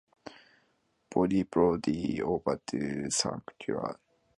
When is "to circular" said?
2.65-3.99